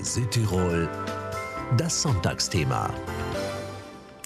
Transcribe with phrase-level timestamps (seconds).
[0.00, 0.88] Bei Südtirol
[1.76, 2.88] das Sonntagsthema.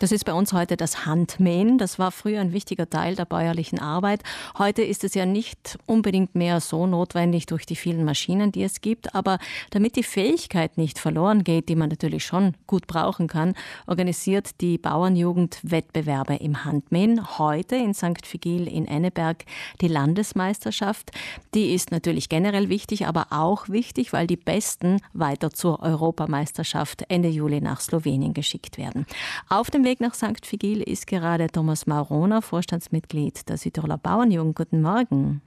[0.00, 1.78] Das ist bei uns heute das Handmähen.
[1.78, 4.22] Das war früher ein wichtiger Teil der bäuerlichen Arbeit.
[4.58, 8.80] Heute ist es ja nicht unbedingt mehr so notwendig durch die vielen Maschinen, die es
[8.80, 9.14] gibt.
[9.14, 9.38] Aber
[9.70, 13.54] damit die Fähigkeit nicht verloren geht, die man natürlich schon gut brauchen kann,
[13.86, 17.38] organisiert die Bauernjugend Wettbewerbe im Handmähen.
[17.38, 18.30] Heute in St.
[18.30, 19.44] Vigil in Enneberg
[19.80, 21.12] die Landesmeisterschaft.
[21.54, 27.28] Die ist natürlich generell wichtig, aber auch wichtig, weil die Besten weiter zur Europameisterschaft Ende
[27.28, 29.06] Juli nach Slowenien geschickt werden.
[29.48, 30.50] Auf dem Weg nach St.
[30.50, 34.56] Vigil ist gerade Thomas Mauroner, Vorstandsmitglied der Südtiroler Bauernjugend.
[34.56, 35.42] Guten Morgen.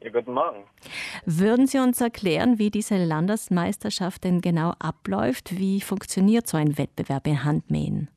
[0.00, 0.64] Ja, guten Morgen.
[1.24, 5.58] Würden Sie uns erklären, wie diese Landesmeisterschaft denn genau abläuft?
[5.58, 8.08] Wie funktioniert so ein Wettbewerb in Handmähen?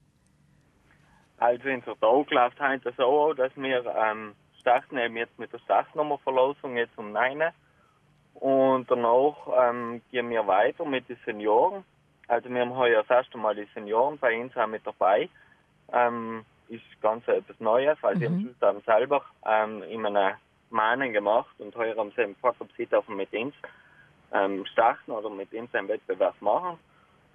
[1.37, 5.59] Also in der Tag läuft heute so, dass wir ähm, starten eben jetzt mit der
[5.59, 7.41] Startnummerverlosung jetzt um 9
[8.35, 9.35] und danach
[9.69, 11.83] ähm, gehen wir weiter mit den Senioren.
[12.27, 15.29] Also wir haben heuer das erste Mal die Senioren bei uns auch mit dabei
[15.93, 18.41] ähm, ist ganz etwas Neues, weil mhm.
[18.41, 20.37] Schluss haben selber ähm, in einer
[20.69, 23.53] Mahnen gemacht und heuer haben sie gefragt, ob sie dürfen mit uns
[24.33, 26.77] ähm, starten oder mit uns einen Wettbewerb machen.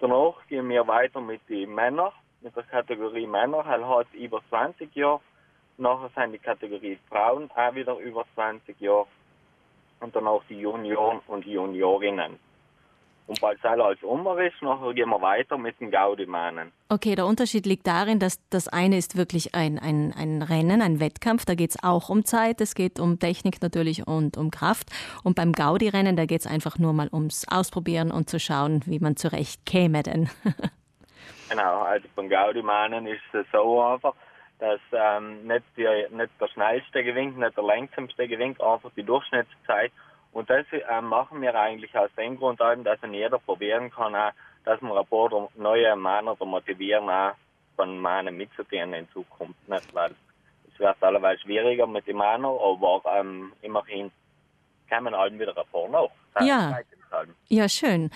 [0.00, 4.94] Danach gehen wir weiter mit den Männern, mit der Kategorie Männer, er hat über 20
[4.96, 5.20] Jahre.
[5.78, 9.06] Nachher sind die Kategorie Frauen auch wieder über 20 Jahre.
[10.00, 12.38] Und danach die Junioren und Juniorinnen.
[13.26, 16.72] Und bald es als Ummer ist, nachher gehen wir weiter mit den Gaudi-Mahnen.
[16.88, 20.98] Okay, der Unterschied liegt darin, dass das eine ist wirklich ein, ein, ein Rennen, ein
[20.98, 24.88] Wettkampf, da geht es auch um Zeit, es geht um Technik natürlich und um Kraft.
[25.22, 28.98] Und beim Gaudi-Rennen, da geht es einfach nur mal ums Ausprobieren und zu schauen, wie
[28.98, 30.28] man zurecht käme denn.
[31.48, 34.14] genau, also beim Gaudi-Mahnen ist es so einfach,
[34.58, 39.92] dass ähm, nicht, die, nicht der schnellste gewinnt, nicht der langsamste gewinnt, einfach die Durchschnittszeit
[40.32, 44.32] und das äh, machen wir eigentlich aus dem Grund dass dann jeder probieren kann, auch,
[44.64, 47.34] dass ein paar neue Männer motivieren, auch
[47.76, 49.68] von Männern mitzugehen in Zukunft.
[49.68, 49.94] Nicht?
[49.94, 50.14] Weil
[50.72, 54.10] es wird alleweil schwieriger mit den Männern, aber ähm, immerhin
[54.92, 56.10] kommen allen wieder ein paar noch.
[56.40, 56.78] Ja.
[57.48, 58.08] Ja, schön.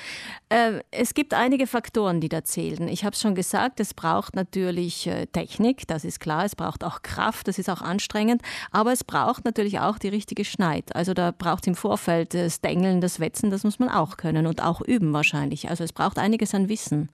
[0.49, 2.89] Äh, es gibt einige Faktoren, die da zählen.
[2.89, 6.47] Ich habe es schon gesagt, es braucht natürlich äh, Technik, das ist klar.
[6.47, 8.41] Es braucht auch Kraft, das ist auch anstrengend.
[8.73, 10.97] Aber es braucht natürlich auch die richtige Schneid.
[10.97, 14.47] Also da braucht es im Vorfeld das Dengeln, das Wetzen, das muss man auch können
[14.47, 15.69] und auch üben wahrscheinlich.
[15.69, 17.11] Also es braucht einiges an Wissen.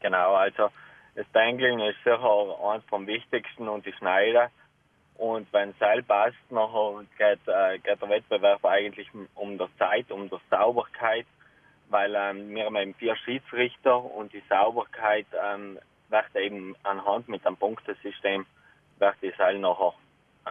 [0.00, 0.68] Genau, also
[1.14, 4.50] das Dengeln ist sicher eines vom Wichtigsten und die Schneider.
[5.18, 10.30] Und wenn Seil passt, nachher geht, äh, geht der Wettbewerb eigentlich um der Zeit, um
[10.30, 11.26] der Sauberkeit,
[11.90, 17.44] weil ähm, wir haben eben vier Schiedsrichter und die Sauberkeit ähm, wird eben anhand mit
[17.44, 18.46] einem Punktesystem
[19.00, 19.92] wird die Seil nachher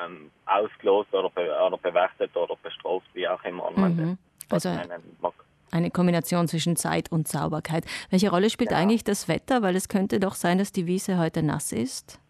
[0.05, 4.17] ähm, ausgelost oder, be oder bewertet oder bestraft, wie auch immer man mhm.
[4.49, 4.81] das also
[5.22, 5.34] mag.
[5.72, 7.85] Eine Kombination zwischen Zeit und Sauberkeit.
[8.09, 8.81] Welche Rolle spielt genau.
[8.81, 9.61] eigentlich das Wetter?
[9.61, 12.22] Weil es könnte doch sein, dass die Wiese heute nass ist.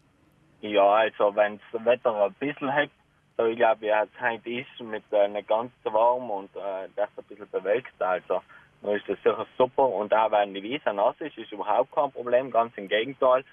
[0.60, 2.90] Ja, also wenn das Wetter ein bisschen hat,
[3.36, 6.88] so ich glaube, ja, es heute ist mit äh, nicht ganz so warm und äh,
[6.96, 8.42] das ein bisschen bewölkt, also
[8.82, 9.88] dann ist das sicher super.
[9.88, 13.44] Und auch wenn die Wiese nass ist, ist überhaupt kein Problem, ganz im Gegenteil.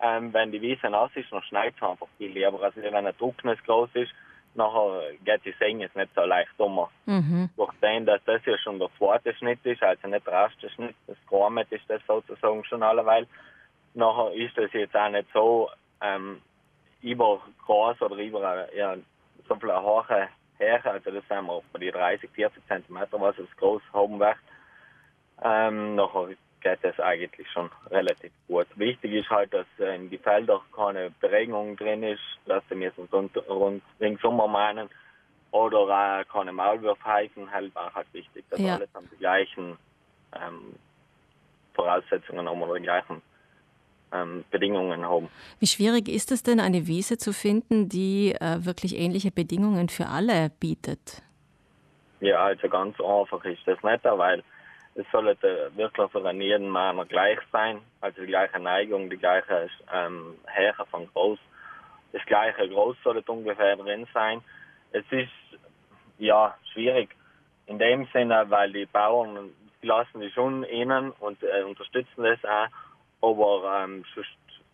[0.00, 2.44] Ähm, wenn die Wiese nass ist, dann schneit es einfach viel.
[2.44, 4.12] Aber also, wenn ein Trockenes groß ist,
[4.54, 6.86] nachher geht die Säge nicht so leicht um.
[7.06, 7.50] Mhm.
[7.56, 10.94] Durch den, dass das ja schon der zweite Schnitt ist, also nicht der erste Schnitt,
[11.06, 13.26] das Kormet ist das sozusagen schon alleweil.
[13.94, 15.70] Nachher ist das jetzt auch nicht so
[16.04, 16.40] ähm,
[17.02, 18.96] über groß oder über ja,
[19.48, 20.28] so viele hohe
[20.58, 24.36] her, also das sind wir bei die 30, 40 cm, was es groß haben wird.
[25.42, 26.28] Ähm, nachher
[26.60, 28.66] geht das eigentlich schon relativ gut.
[28.76, 33.36] Wichtig ist halt, dass in die Felder keine Beregnung drin ist, dass sie müssen rund,
[33.48, 34.88] rund ringsum meinen
[35.50, 38.74] oder auch keine Maulwurfheifen, halt auch halt wichtig, dass ja.
[38.74, 39.76] alles an die gleichen
[40.34, 40.74] ähm,
[41.74, 43.22] Voraussetzungen haben oder die gleichen
[44.14, 45.28] ähm, Bedingungen haben.
[45.58, 50.06] Wie schwierig ist es denn, eine Wiese zu finden, die äh, wirklich ähnliche Bedingungen für
[50.06, 51.22] alle bietet?
[52.20, 54.42] Ja, also ganz einfach ist das nicht, weil
[54.94, 60.36] es sollte wirklich für jeden Mann gleich sein, also die gleiche Neigung, die gleiche ähm,
[60.46, 61.38] Höhe von Groß,
[62.12, 64.40] das gleiche Groß sollte ungefähr drin sein.
[64.92, 65.58] Es ist
[66.18, 67.10] ja schwierig
[67.66, 69.50] in dem Sinne, weil die Bauern
[69.82, 72.68] lassen die schon innen und äh, unterstützen das auch
[73.30, 74.04] aber ähm,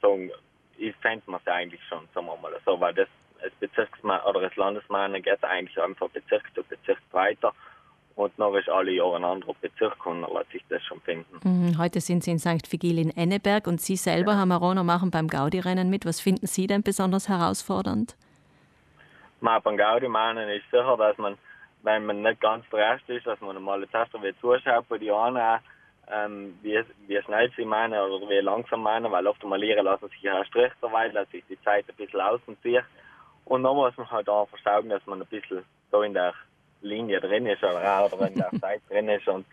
[0.01, 0.31] sagen,
[0.79, 3.09] ich fände man es eigentlich schon, sagen wir mal so, weil das
[3.43, 7.53] als Bezirksmann oder als Landesmann geht eigentlich einfach Bezirk zu Bezirk weiter.
[8.17, 11.41] Und noch ist alle Jahre ein anderer Bezirk und dann lässt sich das schon finden.
[11.43, 12.71] Mhm, heute sind Sie in St.
[12.71, 14.39] Vigil in Enneberg und Sie selber, ja.
[14.39, 16.05] Herr Maroner, machen beim Gaudi-Rennen mit.
[16.05, 18.17] Was finden Sie denn besonders herausfordernd?
[19.41, 21.39] Man, beim Gaudi-Mannen ist sicher, dass man,
[21.83, 25.13] wenn man nicht ganz der Erste ist, dass man mal zuerst wieder zuschaut bei den
[25.13, 25.61] anderen
[26.13, 30.09] ähm, wie, wie schnell sie meinen oder wie langsam meinen, weil oft mal lehren lassen
[30.09, 32.85] sich ja erst recht dabei, dass sich die Zeit ein bisschen außen zieht.
[33.45, 36.35] Und dann muss man halt einfach schauen, dass man ein bisschen so in der
[36.83, 39.27] Linie drin ist oder, oder in der Zeit drin ist.
[39.29, 39.45] Und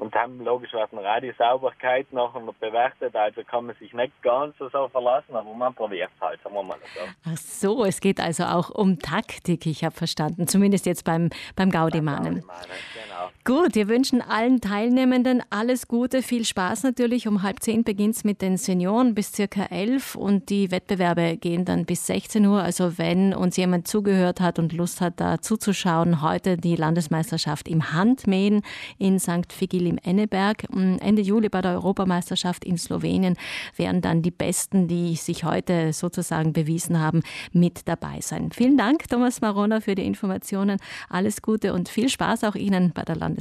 [0.00, 3.14] und haben logischerweise eine die Sauberkeit nachher bewertet.
[3.14, 6.62] Also kann man sich nicht ganz so verlassen, aber man probiert es halt, sagen wir
[6.62, 7.00] mal so.
[7.26, 10.48] Ach so, es geht also auch um Taktik, ich habe verstanden.
[10.48, 12.36] Zumindest jetzt beim, beim Gaudimanen.
[12.36, 13.30] Genau.
[13.50, 17.26] Gut, wir wünschen allen Teilnehmenden alles Gute, viel Spaß natürlich.
[17.26, 21.64] Um halb zehn beginnt es mit den Senioren bis circa elf und die Wettbewerbe gehen
[21.64, 22.62] dann bis 16 Uhr.
[22.62, 27.92] Also wenn uns jemand zugehört hat und Lust hat, da zuzuschauen, heute die Landesmeisterschaft im
[27.92, 28.62] Handmähen
[28.98, 29.48] in St.
[29.58, 30.72] Vigili im Enneberg.
[30.72, 33.34] Mm, Ende Juli bei der Europameisterschaft in Slowenien
[33.74, 37.22] werden dann die Besten, die sich heute sozusagen bewiesen haben,
[37.52, 38.50] mit dabei sein.
[38.52, 40.78] Vielen Dank, Thomas Marona, für die Informationen.
[41.08, 43.39] Alles Gute und viel Spaß auch Ihnen bei der Landesmeisterschaft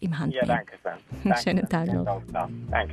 [0.00, 0.48] im Handball.
[0.48, 0.74] Ja, danke.
[1.24, 2.22] danke Schönen Tag noch.
[2.32, 2.92] Danke.